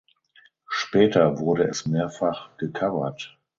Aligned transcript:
Später 0.67 1.37
wurde 1.37 1.65
es 1.65 1.85
mehrfach 1.85 2.57
gecovert. 2.57 3.37